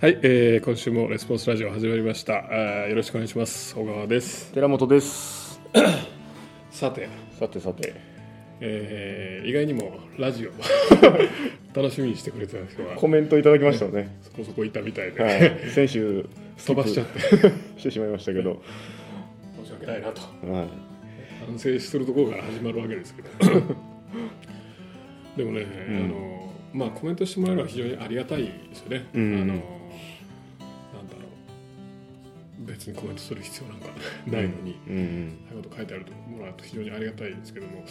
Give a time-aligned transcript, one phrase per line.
[0.00, 2.34] はい、えー、今週もレスポンスラジオ始まりました。
[2.34, 3.74] あーよろしくお願いします。
[3.74, 4.52] 小川です。
[4.52, 5.60] 寺本です。
[6.70, 7.94] さて、さてさて。
[8.60, 10.52] えー、意外にもラジオ
[11.74, 16.24] 楽しみにしてくれてた人がコメントいただきましたよね、そこそこいたみたいで、はい、先週
[16.64, 17.18] 飛ばしちゃって。
[17.80, 18.62] してしまいましたけど、
[19.64, 20.20] 申し訳ないなと。
[20.46, 20.68] はい、
[21.44, 23.28] 反省するところから始まるわけですけど。
[25.36, 25.96] でもね、うん。
[25.96, 29.06] あのまあコメントしてもらえるのは非常にありがたいですよね。
[29.12, 29.42] うん。
[29.42, 29.77] あの
[32.78, 33.88] 別にコメントする必要なんか
[34.30, 34.78] ないのに。
[34.86, 37.84] うんうんそういうこと書いてあるともらうと非常にありがたいですけども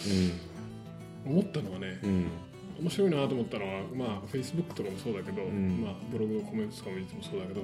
[1.26, 1.98] う思ったのはね
[2.80, 5.82] 面白いなと思ったのはまあ Facebook とかもそうだけど、ん。
[5.82, 7.62] まあ、ブログのコメントとかもいつもそうだけど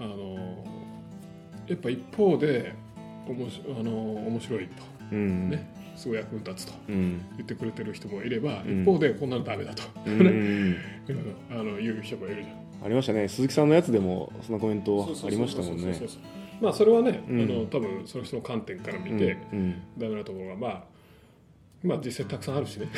[0.00, 0.64] あの
[1.68, 2.72] やっぱ一方で
[3.28, 4.82] おもしあの面白いと。
[5.12, 5.50] うん。
[5.50, 7.20] ねすごい役に立つとうん。
[7.36, 8.82] 言ってくれてる人もいれば、うん。
[8.82, 10.20] 一方でこんなのダメだと、うん。
[10.20, 10.76] う ん
[11.50, 12.86] あの言う人もいるじゃん。
[12.86, 13.28] ありましたね。
[13.28, 15.94] 鈴木さんのやつでもそんなコメントありましたもんね。
[16.62, 17.42] まあそれはね、うん。
[17.42, 19.18] あの多分その人の観点から見うん。
[19.18, 19.74] て、うん。
[19.98, 20.82] ダメなところがまあ
[21.82, 22.88] まあ実際たくさんあるしね。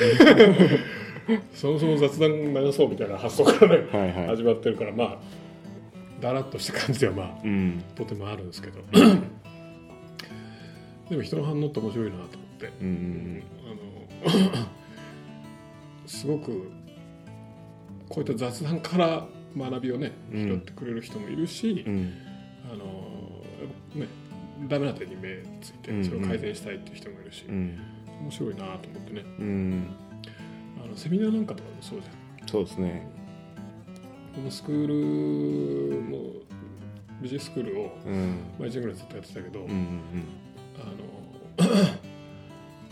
[1.54, 4.26] そもそも雑談流そうみたいな発想からね、はいはい。
[4.28, 5.18] 始まってるからまあ
[6.20, 7.82] だらっとした感じではまあうん。
[7.96, 8.78] とてもあるんですけど。
[11.10, 12.38] でも人の反応って面白いなと
[12.80, 14.66] うんうんあの
[16.06, 16.70] すごく
[18.08, 20.48] こういった雑談から学びをねうん。
[20.48, 22.12] 拾ってくれる人もいるし、うん。
[22.70, 22.84] あの
[23.94, 24.06] ね
[24.68, 27.78] ダメな点に目ついてうんそれを改善したいっていう人もいるし、うん。
[28.22, 29.24] 面白いなと思ってね。
[29.38, 29.86] うん。
[30.84, 32.48] あのセミナーなんかとかもそうじゃん。
[32.48, 33.06] そうですね。
[34.34, 36.18] このスクールも
[37.20, 38.36] ビジネススクールを、うん。
[38.58, 40.00] まあ、1年ぐらいずっとやってたけど、うんうん。
[40.78, 40.84] あ
[41.64, 42.01] の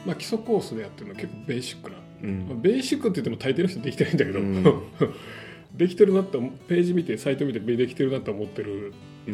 [0.07, 2.47] まあ基礎コースでやってるのは結構ベーシックな、うん。
[2.49, 4.65] まあ、ベーシックって言っても大抵の人できてないんだけど、うん。
[5.77, 6.39] できてるなって
[6.69, 8.93] ページ見てサイト見てできてるなって思ってる
[9.27, 9.33] ペ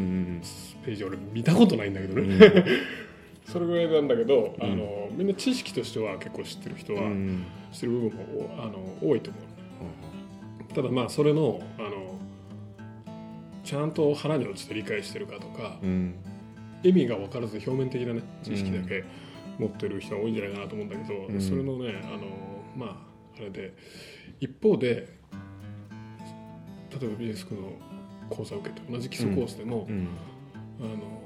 [0.93, 2.65] ージ俺見たことないんだけどね、うん。
[3.47, 4.65] それぐらいなんだけど、うん。
[4.65, 8.25] あのみんな知識としては結構知ってる人は、うん知ってる部分も
[8.59, 10.75] おあの多いと思う。
[10.75, 12.19] ただまあそれのあの
[13.65, 16.15] ちゃんと腹に落ちて理解してるかとかうん。
[16.83, 19.05] 意味が分からず表面的なね知識だけ
[19.59, 21.41] 持ってる人が多いんじゃないかなと思うんだけど、うん。
[21.41, 22.27] それのねあの
[22.77, 22.97] まあ
[23.39, 23.75] あれで
[24.41, 25.09] 一方で
[27.01, 27.73] 例えばビジネススクールの
[28.31, 30.09] 講座を受けて同じ基礎コースでも、うん。
[30.81, 31.23] あの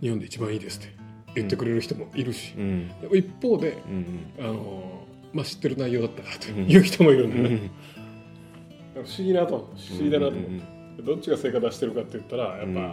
[0.00, 0.88] 日本で一番いいですって
[1.34, 2.88] 言ってくれる人もいるし、うん。
[3.00, 6.70] でも一方でうんあの、まあ、知ってる内容だったなとうん。
[6.70, 7.70] いう人もいるんうだよね、ん。
[8.94, 10.50] 不思議なと不思議だなと思う、
[10.98, 11.04] うん。
[11.04, 12.92] どっちが成果出してるかって言ったらやっぱ、うん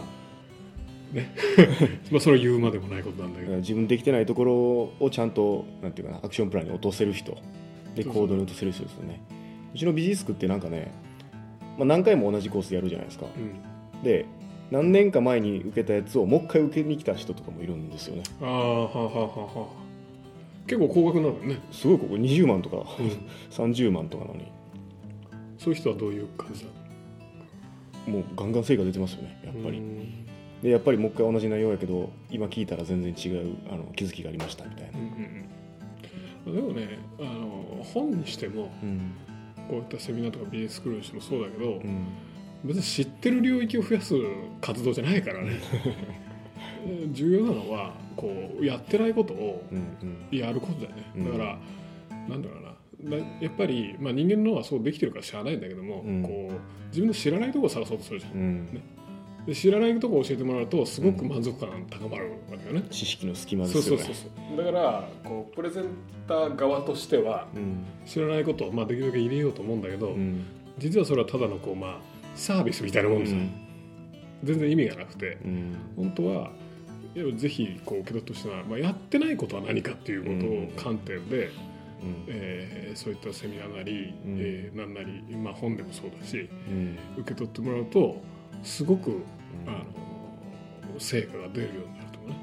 [1.12, 1.34] ね。
[2.10, 4.54] まあそれを言うまでもないことなんだけど、自分できてないところ
[5.00, 7.36] をちゃんとなんていうかなアクションプランに落とせる人。
[7.94, 9.20] で行動に落とせる人ですよね。
[9.74, 10.92] うちのビジネスクってなんかね、
[11.76, 13.26] まあ、何回も同じコースやるじゃないですか。
[13.26, 14.26] うん、で
[14.70, 18.22] 何年か前に受けたやつをもう一回受けに来た人とかもいるんですよね。
[18.40, 19.60] ああはあはあはあ。
[19.60, 19.88] はあ
[20.66, 22.76] 結構高額になるよね、すごいここ20万とか。
[22.76, 23.08] うん。
[23.50, 24.52] 30万とかなのに。
[25.58, 26.68] そういう人はどういう感じだ
[28.06, 30.28] もうガンガン成果出てますよねやっぱり、うん
[30.62, 34.98] でやっぱりもう一回同じ内容やけど今聞いたら全然違うあの気づきがありましたみたいな。
[34.98, 35.12] うんうん
[36.46, 36.54] うん。
[36.54, 39.12] でもねあの本にしてもうん。
[39.68, 42.06] こういったセミナーとかビジネススクールにしてもそうだけど、うん。
[42.64, 44.14] 別に知ってる領域を増やす
[44.60, 45.60] 活動じゃないからね。
[46.86, 49.78] え ー重要なのはこうやってないことをうん
[50.32, 50.38] うん。
[50.38, 51.24] やることだよね、うん。
[51.26, 51.58] だから
[52.28, 52.68] なんだろうな。
[53.18, 56.22] なやっぱり、まあ、人間の脳はそうできてるから知らないんだけども、うん。
[56.22, 58.32] こう自分の知らないところを探そうとするじゃん。
[58.32, 58.68] うん
[59.48, 64.02] で知らないところを教えてもらうとすごく満足感が高まるわけよね、知識の隙間でそうすよね。
[64.02, 65.84] そうそうそうだからこうプレゼン
[66.26, 67.82] ター側としてはうん。
[68.04, 70.44] 知らないことを、まあ、できるだけ入れようと思うんだけど、うん。
[70.76, 72.00] 実はそれはただのこう、まあ、
[72.36, 73.38] サービスみたいなもんですよ、
[74.44, 75.38] 全然意味がなくて。
[75.42, 75.76] うん。
[75.96, 76.50] 本当は
[77.14, 81.50] いやぜひこう受け取ってほしいのは、まあ、やってないことは何かっていうことを観点で、うん。
[82.28, 84.36] えーそういったセミナーなり、うん。
[84.38, 86.98] えーなんなり、まあ、本でもそうだしうん。
[87.16, 88.20] 受け取ってもらうと
[88.62, 89.22] すごく、うん
[89.66, 89.70] あ
[90.92, 92.36] の成果が出るようになると思うね。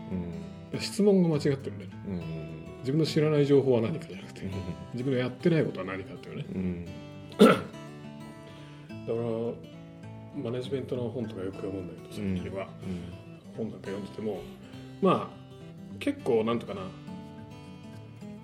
[0.73, 0.79] うん。
[0.79, 1.97] 質問が間違ってるんだよね。
[2.07, 2.45] うん。
[2.79, 4.49] 自分の知らない情報は何かじゃなくて
[4.93, 6.45] 自分のやってないことは何かっていうね。
[6.53, 6.85] うん。
[7.39, 7.57] だか
[9.07, 12.67] らマネジメントの本とかよく読むんだけど最近は、
[13.55, 14.41] 本なんか読んでても
[15.01, 16.81] まあ結構なんとかな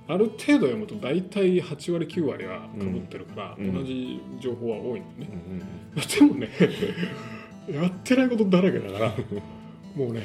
[0.08, 3.74] ある程度読むと大体8割9割はかぶってるから、うん。
[3.76, 5.30] 同じ情報は多いのね、
[5.96, 6.02] うん。
[6.30, 6.50] でもね
[7.72, 9.14] やってないことだらけだから
[9.96, 10.24] もうね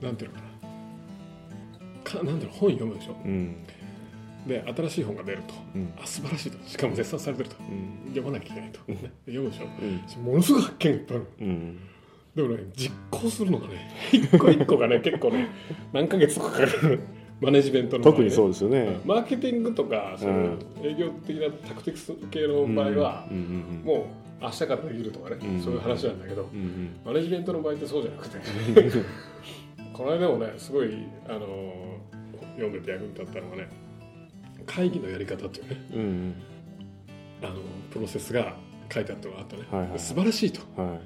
[0.00, 0.42] なんていうのか
[2.02, 2.20] な。
[2.20, 3.16] かなんていうの本読むでしょ。
[3.24, 3.56] うん。
[4.46, 5.92] で新しい本が出ると、うん。
[6.02, 6.68] あ素晴らしいと。
[6.68, 8.08] しかも絶賛されてると、うん。
[8.08, 9.66] 読まなきゃいけないと、ね読むでしょ、
[10.18, 10.24] うん。
[10.24, 11.26] ものすごい発見がいっぱいある。
[11.40, 11.78] うん。
[12.34, 15.48] でもね実行するのがね 一個一個がね結構ね
[15.92, 17.00] 何ヶ月とかかかる。
[17.40, 19.00] マネジメントのね特にそうですよね。
[19.04, 23.26] マーケティングとかそういう営業的なタクティクス系の場合は、
[23.84, 25.60] もう明日からできるとかね、うん。
[25.62, 26.96] そういう話なんだけど、うんうん。
[27.04, 28.38] マネジメントの場合ってそうじゃなくて。
[29.92, 32.00] この間もねすごいあの
[32.56, 33.68] 読んでて役に立ったのがね
[34.66, 36.34] 会議のやり方っていうねうんうん。
[37.42, 37.56] あの
[37.90, 38.56] プロセスが
[38.92, 39.90] 書いてあったのがあったね、はいはい。
[39.90, 40.60] はい素晴らしいと。
[40.80, 40.98] は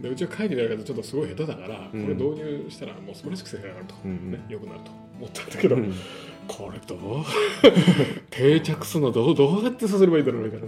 [0.00, 2.02] でうちは会議のやり方ちょっとすごい下手だから、うん。
[2.02, 4.30] これ導入したらもう素晴らしく世界が上がると、いうん。
[4.32, 5.94] ね、よくなると思ったんだけど、うん
[6.46, 6.98] これどう？
[8.28, 9.34] 定着するのどう？
[9.34, 10.66] どうやってさせればいいんだろうみたいな、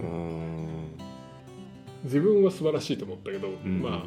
[2.03, 4.03] 自分は素晴らしいと思ったけど、うんまあ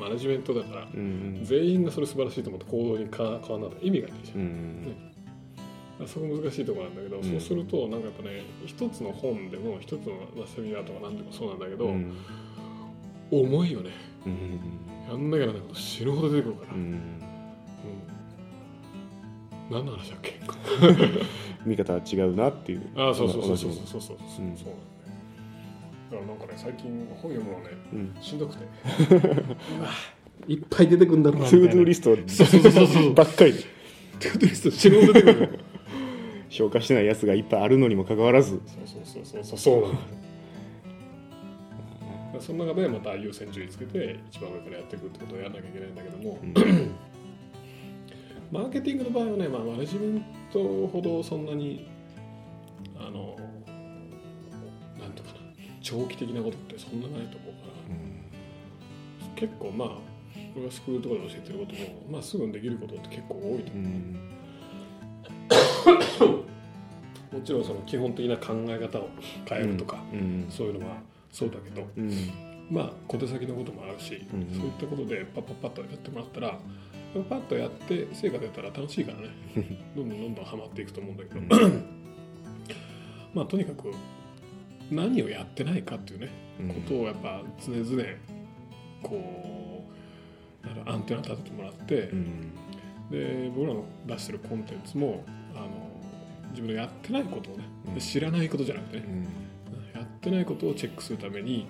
[0.00, 1.00] マネジメントだからうん
[1.38, 1.44] うん。
[1.44, 3.70] 全員がそれ素晴らしいと思って行動に変わらない。
[3.82, 4.96] 意味がないじゃん、うん
[6.04, 7.22] そこ難しいところなんだけど、ん。
[7.22, 12.12] そうするとなんかやっぱね一つの本でも一つの、まあ、セミナーとか何でもそうなんだけど、うん。
[13.30, 13.90] 重いよね。
[14.26, 14.58] うん
[15.08, 16.98] やんなきゃならないこと死ぬほど出てくるから、うんうん
[19.70, 20.38] 何の話だっけ？
[21.64, 22.82] 見方は違うなっていう。
[22.96, 24.16] ああそうそうそうそうそうそうそう。
[24.36, 24.56] そううん。
[24.56, 24.66] そう。
[24.66, 24.76] なんだよね
[26.12, 28.22] だからなんかね最近本読むのねうん。
[28.22, 28.64] しんどくて。
[30.48, 33.14] いっぱい出てくるんだろうな ToDo リストそうそうそうそう。
[33.14, 33.52] ばっかり。
[33.52, 35.58] ToDo リスト死ぬほど出てくる。
[36.50, 38.50] 消化してないやつがいっぱいあるのにもかかわらず。
[38.50, 39.82] そうそうそうそうそう。
[39.82, 39.98] なんだ
[42.40, 46.38] その中でまた優先順位つけて一番上からやっていくってことをやらなきゃいけないんだけども、
[48.50, 51.88] マーケティングの場合はね、まあ、マネジメントほどそんなに
[52.98, 53.36] あの
[54.98, 55.41] なんとかな
[55.82, 57.72] 長期的なことってそんなないと思うから。
[59.36, 59.88] 結構まあ
[60.56, 61.78] 俺がスクールとかで教えてることも、
[62.10, 63.76] まあ、すぐにできることって結構多いとう。
[63.76, 64.16] 思ん。
[67.32, 69.08] うもちろんその基本的な考え方を
[69.48, 70.46] 変えるとか、うん。
[70.50, 70.96] そういうのは
[71.32, 72.10] そうだけどうん。
[72.70, 74.46] まあ小手先のこともあるし、うん。
[74.54, 76.58] そういったことでパッパッパッとやってもらったら
[77.28, 79.28] パッとやって成果出たら楽しいからね。
[79.96, 81.40] どんどんどんどんハマっていくと思うんだけど、
[83.34, 83.90] まあとにかく
[84.92, 86.28] 何をやってないかっていうね、
[86.68, 88.04] ことをやっぱ常々
[89.02, 89.84] こ
[90.64, 92.52] うアンテナ立ててもらって、うん。
[93.10, 95.24] で僕らの出してるコンテンツも
[95.54, 95.68] あの
[96.50, 97.94] 自分のやってないことをね、うん。
[97.94, 100.00] で知らないことじゃなくてね、うん。
[100.00, 101.66] やってないことをチェックするために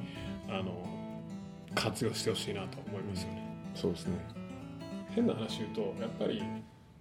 [0.49, 0.87] あの
[1.75, 3.43] 活用してほしいなと思いますよね。
[3.75, 4.19] そうですね。
[5.15, 6.43] 変な話言うとやっぱり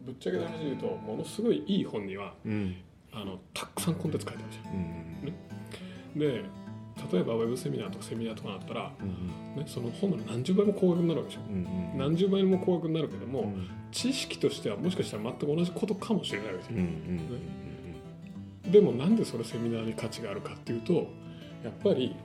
[0.02, 2.76] ぶっちゃけた話で言うとものすごいいい本にはうん。
[3.14, 4.80] あのたくさんコンテンツ書いてあるじゃうん。
[4.80, 5.34] ん
[6.16, 6.44] で
[7.12, 11.42] 例えばウェブセミナーとかセミナーとかだったら、うんね、その本の何十倍も高額になるわけでしょ。
[11.50, 16.88] うん何十倍も高額になるけども、うん知識としてはもしかしたら全く同じことかもしれないわけですよ、うんう
[18.68, 20.94] んでもなんでそれセミナーに価値があるかっていうと
[21.62, 22.16] やっぱり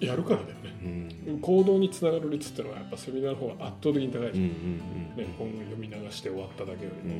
[0.00, 1.08] やるからだよね。
[1.28, 1.40] うん。
[1.40, 7.16] 行動につながる率っていうのはやっぱセミナーの方が圧倒的に高いじゃん、うんうんね、本を読み流して終わっただけよりうん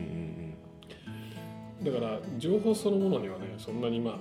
[1.85, 2.01] うも、ん。
[2.01, 4.15] だから情報そのものにはねそんなにまあ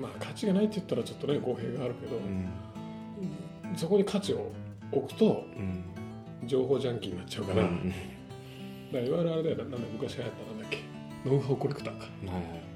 [0.00, 3.76] まあ価値がないって言ったらちょっとね語弊があるけど、うん。
[3.76, 4.50] そこに価値を
[4.92, 5.84] 置くとうん。
[6.46, 7.74] 情報ジャンキーになっちゃうから、だか
[8.92, 10.78] らいわゆるあれだよななんだ昔流行ったなんだっけ
[11.28, 12.26] ノウハウコレクターか、う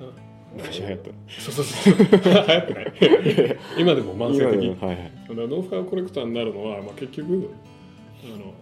[0.05, 0.59] ん。
[0.59, 1.11] 昔流行った。
[1.41, 3.59] そうそうそう 流行ってない。
[3.79, 4.65] 今でも慢性的。
[4.67, 5.49] 今のはいはい。
[5.49, 7.51] ノウハウコレクターになるのは、まあ、結局
[8.23, 8.53] あの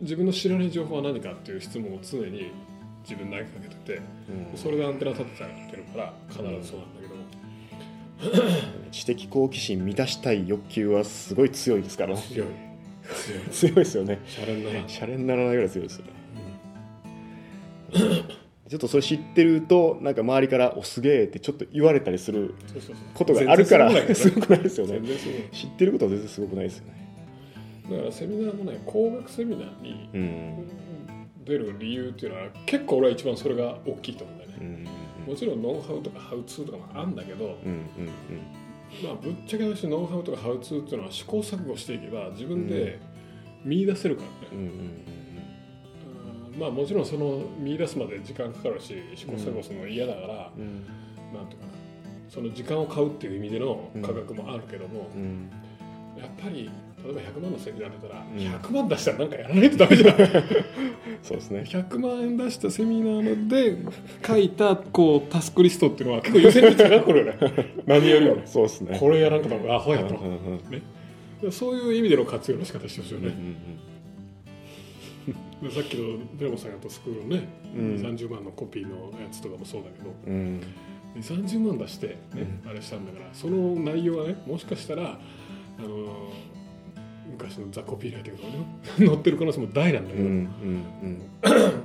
[0.00, 2.52] 自分の知らない情報は何かっていう質問を常に
[3.02, 4.00] 自分投げかけてて
[4.52, 4.58] うん。
[4.58, 7.14] それでアンテナ立ててってるから必ずそうなんだけど。
[7.16, 7.22] も、
[8.90, 12.22] 知的好奇心満たしたい欲求はすごい強いですからね。
[12.22, 12.48] 強い。
[13.50, 13.74] 強い。
[13.74, 14.20] ですよね。
[14.26, 16.12] シャレにならん、シャレにならないぐらい強いですよね。
[18.72, 22.54] ちょっとそれ知ってるとなんか周りから「おすげえ」ってちょっと言われたりする
[23.12, 24.98] ことがあるからすごくないですよね。
[25.52, 27.02] 知ってることは全然すごくないですよね。
[27.90, 30.66] だからセミナーもね工学セミナーにうん
[31.44, 34.56] 出る理由っていうのは結構俺は一番それが大きいと思うんだよね。
[34.60, 34.86] うん
[35.22, 37.86] もちろんノウハウとかハウツーとかもあるんだけど、うんうん
[39.04, 42.98] まあ、ぶっちゃけ話ノウハウとかハウツーっていうのは試行錯誤していけば自分で
[43.64, 45.22] 見出せるからね、うんうんうん
[46.58, 50.84] まあもちろんその見出すまで時間かかるし試行錯誤するの嫌だから、うん。
[51.32, 51.72] なんていうかな。
[52.28, 55.50] その時間を買うっていう意味での価格もあるけども、うん。
[56.16, 56.70] やっぱり
[57.04, 58.26] 例えば100万のセミナー出たら、ん。
[58.36, 60.16] 100万出したらなんかやらないとダメじゃん
[61.22, 61.64] そうですね。
[61.66, 63.76] 100万円出したセミナーで
[64.26, 67.38] 書いたこうタスクリストっていうのは結構優先順位高くるよね。
[67.86, 68.36] 何よりも。
[68.36, 68.96] ねそうですね。
[68.98, 70.14] これやらんかったらアホやと。
[70.16, 70.82] うんうんうん
[71.50, 73.56] そういう意味での活用の仕方してほしいよね、うんうん
[75.62, 77.94] でさっきの寺本さんがやったスクールのね、うん。
[77.94, 80.60] 30万のコピーのやつとかもそうだけどうん。
[81.20, 85.20] 30万出して、ねあれしたんだからその内容はねもしかしたら
[85.78, 86.32] あの
[87.30, 88.54] 昔のザ・コピーライティングとか
[89.00, 90.32] ね 載ってる可能性も大なんだけど、うんう
[91.06, 91.22] ん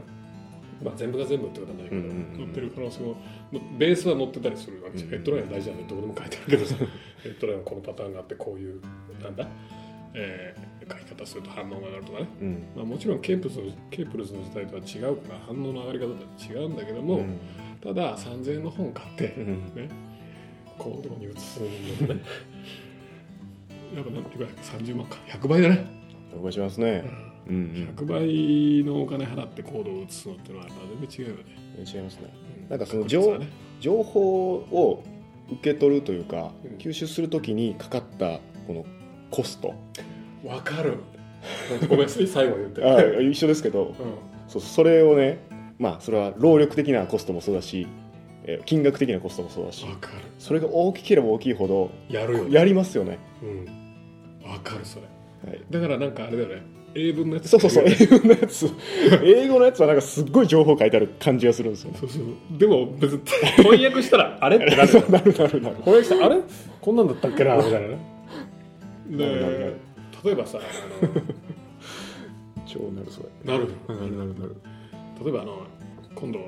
[0.84, 3.16] まあ、全部が全部ってことはないけど、うんうんうん載ってる可能性も
[3.78, 6.76] ベースは載ってたりするわけじゃん、うんヘッドラインは大事なんでどこでも書いてあるけどさ。
[7.24, 8.80] ヘッドラインはこのパターンがあってこういう
[9.24, 9.48] なんだ、
[10.14, 12.64] えー書き方すると反応が上がるとかね、うん。
[12.76, 17.38] まあ、もちろんケープルズのケープルズの時代とは違うから反応の上がり方って違うんだけども、うん
[17.80, 19.90] ただ3000円の本買って、うんね
[20.80, 21.68] 行動に移すの
[22.16, 22.22] ね
[23.96, 25.18] やっぱなんていうか30万か。
[25.28, 25.86] 100倍だね、
[26.36, 27.04] 動かしますね。
[27.48, 27.56] うん。
[27.56, 31.44] うん100倍のお金払って行動を移すのってのはやっぱ全然違うよね、
[31.78, 32.34] 違いますね。
[32.64, 32.70] うん。
[32.70, 33.48] なんかその確率はね。
[33.80, 35.04] 情報を
[35.52, 36.78] 受け取るというかうん。
[36.78, 38.86] 吸収するときにかかったこの
[39.32, 39.74] コスト。
[40.44, 40.98] わかる。
[41.90, 42.84] ごめん最後に言って。
[42.84, 43.86] あ一緒ですけど。
[43.86, 43.96] う
[44.48, 45.40] そうそれをね
[45.78, 47.88] まあそれは労力的なコストもそうだし
[48.48, 50.14] えー金額的なコストもそうだしんわかる。
[50.40, 52.52] それが大きければ大きいほどやるよね。
[52.54, 54.50] やりますよね、うん。
[54.50, 55.04] わかるそれ。
[55.52, 56.64] はい、だからなんかあれだよね。
[56.96, 58.68] 英文のやつそうそうそう英語のやつ。
[59.24, 61.98] 英語のやつはなんかすっごい情報書いてある感じがするんですよね。
[62.00, 62.58] そうそう。
[62.58, 63.22] でも別に
[63.58, 64.56] 翻訳したらあれ？
[64.58, 65.62] ってなるなるなる。
[65.62, 66.42] な る翻訳したらあれ？
[66.82, 67.58] こんなんだったっけな？
[67.58, 67.98] みたいなね。
[69.10, 69.74] なるなるなでる
[70.24, 71.22] 例えばさあの
[72.66, 73.30] 超なるそれ。
[73.54, 74.56] なるなるなるなる。
[75.24, 75.58] 例えばあの
[76.16, 76.40] 今度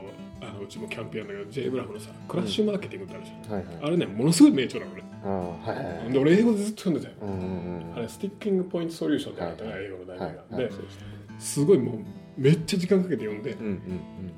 [0.41, 3.75] あのうちもキャンペーンだけど J ブラフのさクラッシュマーケティングってあるじゃん、はいはい。
[3.83, 5.31] あれねものすごい名著なのねああ
[5.71, 6.11] はいはいはい。
[6.11, 7.17] で俺英語でずっと読んでたよ。
[7.21, 7.95] うんうんうん。
[7.95, 9.85] あれスティッキングポイントソリューションってあったはい。
[9.85, 10.71] 英語の題はい名が、はいで、
[11.39, 11.95] すごいもう
[12.37, 13.81] めっちゃ時間かけて読んで、うんうん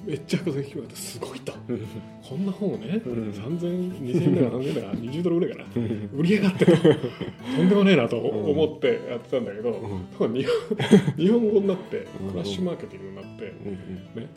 [0.04, 1.54] めっちゃ博士聞こえてすごいと。
[1.68, 1.88] うん。
[2.28, 3.30] こんな本をね、うん。
[3.30, 5.70] 3000 2000円だか3000円だか20ドルぐらいかな。
[5.76, 6.10] うん。
[6.14, 6.88] 売り上がってとと
[7.62, 10.08] んでもねえなと思ってやってたんだけど、ん。
[10.18, 12.32] 多分日本日本語になってうん。
[12.32, 14.22] クラッシュマーケティングになって、うん。
[14.24, 14.28] ね、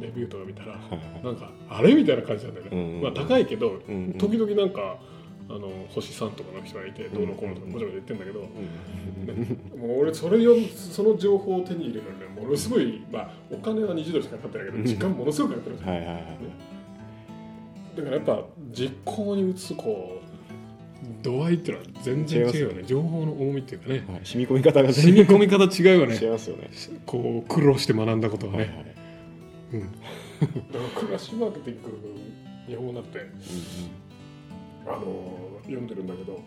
[0.00, 0.78] レビューとか見たらは
[1.22, 1.94] いなんかあれ？
[1.94, 4.98] みたいな感じなんだよね、うんまあ高いけど、うん時々なんか
[5.50, 9.80] あの星さんとかの人がいてどうのこうのとかごちゃごちゃ言ってんだけど、うん。
[9.80, 16.24] もう俺それよその情報を手に入れるのにねものすごい、まあ、お金は20ドルしかかかってないけど時間ものすごくかかってるんですよはいはいはい。
[17.96, 20.28] だからやっぱ実行に移すこう
[21.22, 22.82] 度合いっていうのは全然違うよね。
[22.84, 24.04] 情報の重みっていうかね。
[24.06, 24.20] はい。
[24.24, 26.18] 染み込み方が染み込み方違うよね。
[26.20, 26.70] 違いますよね。
[27.06, 28.87] こう苦労して学んだことがね、はいはい
[29.72, 29.94] うん、だか
[30.72, 31.88] らクラッシュマーケティング
[32.66, 33.20] 日本語になって
[34.86, 36.40] あの読んでるんだけど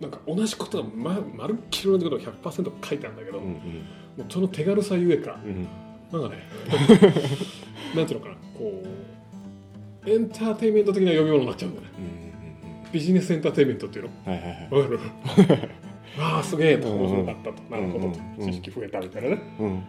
[0.00, 3.52] なんか同じことがままるっきり同じことが100%書いてあるんだけど、うんうん。
[3.52, 3.60] も
[4.20, 5.68] うその手軽さゆえかうん
[6.10, 6.42] なんかね
[7.94, 11.92] なんていうのかなこうエンターテインメント的な読み物になっちゃうんだよね。
[11.98, 12.30] うん
[12.92, 14.32] ビジネスエンターテインメントっていうの。
[14.32, 14.74] はいはいはい。
[14.74, 15.70] わかる
[16.18, 18.50] ああすげえと面白かったと、んなるほどと、うん。
[18.50, 19.82] 知識増えたみたいなね、うん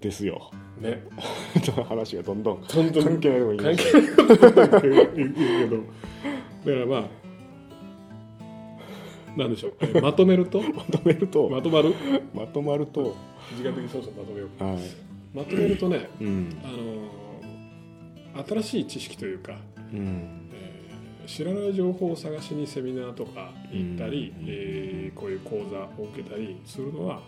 [0.00, 0.50] ですよ。
[0.80, 1.02] ね。
[1.88, 7.08] 話がどんどん関係ないとこに関係ないことだけどだからまあ
[9.38, 9.74] なんでしょう。
[9.80, 10.60] えーまとめると？
[10.62, 11.48] まとめると。
[11.48, 11.94] まとまる？
[12.34, 13.14] まとまると。
[13.56, 14.78] 時間的にそうそうまとめようはい。
[15.34, 16.56] まとめるとね、うん。
[16.64, 19.58] あのー新しい知識というか、
[19.92, 20.48] うん。
[20.52, 24.44] えー知らない情報を探しにセミナーとか行ったり、うん。
[24.48, 27.20] えーこういう講座を受けたりするのは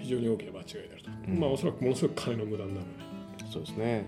[0.00, 1.40] 非常に大きな間違いであると、うん。
[1.40, 2.86] まあおそらくものすごく金の無駄になる。
[3.50, 4.04] そうですね。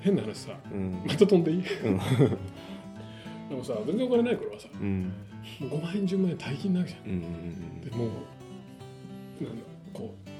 [0.00, 0.52] 変な話さ。
[0.72, 1.02] うん。
[1.06, 1.58] また飛んでいい？
[1.58, 1.98] うん。
[3.48, 5.12] でもさ全然お金ない頃はさうん。
[5.60, 7.10] もう5万円10万円大金なわけじゃん。
[7.10, 8.08] うんうんでもう
[9.44, 10.30] なんだこう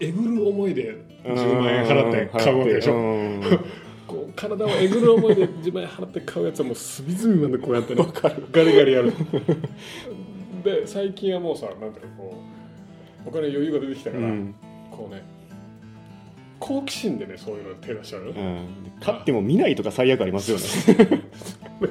[0.00, 2.94] えぐる思いで10万円払って買うわけでしょ？
[2.94, 3.40] ょ
[4.06, 8.04] こう体をえぐる思いで10万円払って買うやつはもう隅々までこうやってね
[8.52, 9.12] ガリガリやる。
[10.64, 12.55] で最近はもうさなんていうのこう
[13.26, 14.54] お金余裕が出てきたから、うん。
[14.90, 15.22] こうね
[16.58, 18.66] 好奇心でねそういうのに手出しちゃうよ、うん。
[19.00, 20.64] 買っても見ないとか最悪ありますよね。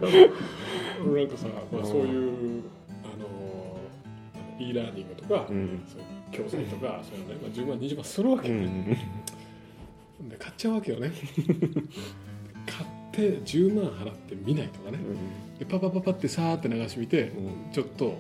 [1.06, 2.64] なんかさ、まあ、そういう
[3.04, 3.78] あの
[4.60, 5.84] e ラーニングとか、うん。
[6.32, 8.86] 教材とかそういうのね、まあ、10万20万するわけよ、うん。
[10.30, 11.12] で買っちゃうわけよね。
[12.66, 14.98] 買って10万払って見ないとかね。
[15.60, 17.72] でパパパパってさーって流し見て、うん。
[17.72, 18.18] ちょっと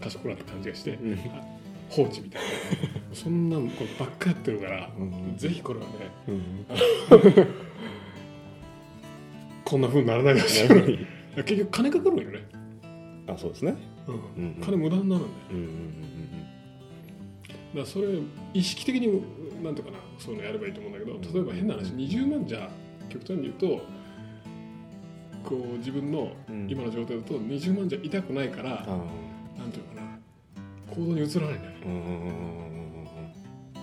[0.00, 1.14] 賢くなった感じがして、うん。
[1.14, 1.16] あ
[1.90, 2.48] 放置みたいな。
[3.14, 5.92] そんなんこればっかやってるから、うんぜひこれはね
[6.28, 6.66] うん
[9.64, 10.68] こんなふうにならないでほしい。
[10.68, 11.44] なるほど。
[11.44, 12.48] 結局金かかるんよね、
[13.26, 13.76] あそうですね。
[14.36, 14.44] うん。
[14.44, 16.02] うん金無駄になるんだようんうん
[17.68, 18.06] だからそれ
[18.54, 19.22] 意識的に
[19.62, 22.70] なんとかなそういうのやればいいと思うんだけど例えば変な話20万じゃ
[23.10, 23.66] 極端に言うと
[25.44, 26.66] こう自分のうん。
[26.70, 29.02] 今の状態だと20万じゃ痛くないから、うのかなこ
[30.98, 33.18] 行動に移らないんだよね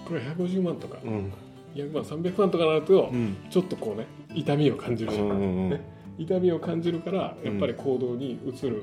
[0.05, 1.11] これ150万とかうん。
[1.11, 1.33] うん
[1.75, 3.35] 200万300万とかなるとうん。
[3.49, 5.81] ちょっとこうね痛みを感じるじゃん、うんうんね。
[6.17, 8.81] 痛みを感じるからやっぱり行動に移る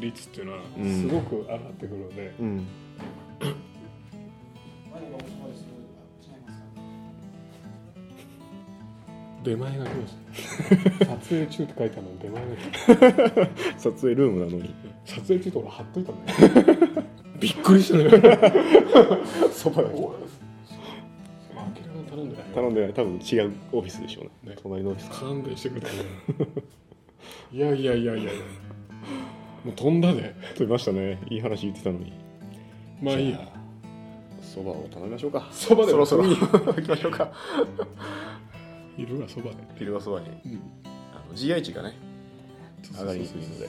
[0.00, 1.02] 率っていうのはうん。
[1.02, 2.66] すごく上がってくるので、うん。
[9.44, 10.14] 出前が来まし
[10.98, 11.06] た。
[11.06, 13.78] 撮影中って書いてあるのに出前が来た。
[13.78, 14.74] 撮影ルームなのに。
[15.04, 17.05] 撮影中って俺貼っといたんだよ
[17.38, 18.10] びっくりしたね。
[19.52, 19.96] そばだけ
[22.10, 22.48] 頼んでない。
[22.48, 22.92] よ頼んでない。
[22.92, 24.54] 多分違うオフィスでしょうね。
[24.54, 24.56] ね。
[24.62, 25.10] 隣のオフィス。
[25.20, 25.94] 勘弁してくれたね。
[27.52, 28.32] いやいやいやいやいや。
[29.64, 31.18] もう飛んだで飛びましたね。
[31.28, 32.12] いい話言ってたのに。
[33.02, 33.40] まあいいや。
[34.40, 35.48] そばを頼みましょうか。
[35.50, 36.06] そばでも。
[36.06, 36.36] そろそろ。
[36.74, 37.32] 行きましょうか。
[38.96, 40.28] いるわそばで、昼はそばに。
[40.28, 40.34] うん、
[40.84, 41.94] あの GI 値がね
[42.98, 43.68] 上がりにくいので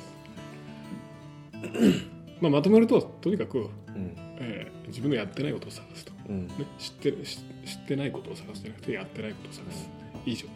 [2.42, 4.14] まあ、まとめるととにかく、うん。
[4.40, 6.48] えー自分のやってないことを探すと、うん。
[6.48, 9.90] ね、知ってる知知ってないことを探すじゃなくてやってないことを探す。
[10.26, 10.52] 以上ですね。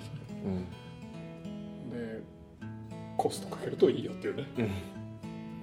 [0.46, 1.92] うん。
[1.92, 2.22] で
[3.18, 4.46] コストかけるといいよっていうね。
[4.58, 4.68] うん。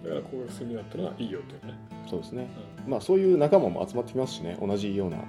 [0.04, 1.78] だから高額セミナーってのはいいよっていうね、
[2.10, 2.46] そうですね。
[2.86, 4.58] まあそういう仲間も集まってきますしね。
[4.60, 5.24] 同じような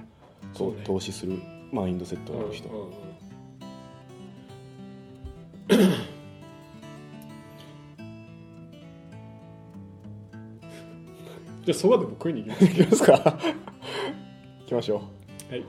[0.54, 0.82] そうね。
[0.84, 1.40] 投資する
[1.72, 2.74] マインドセットうんのある人う
[5.78, 5.90] んうん
[11.70, 12.66] じゃあそばでも食いに行きます。
[12.66, 13.40] 行きますか。
[14.62, 15.04] 行きましょ
[15.50, 15.54] う。
[15.54, 15.64] はい